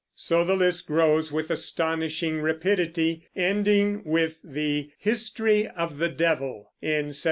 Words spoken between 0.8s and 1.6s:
grows with